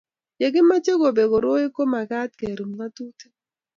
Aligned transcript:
ye 0.41 0.47
kimeche 0.53 0.91
kobek 1.01 1.29
koroi 1.31 1.61
ya 1.63 1.67
ko 1.75 1.81
mekat 1.91 2.31
kerub 2.39 2.69
ng'atutik 2.73 3.33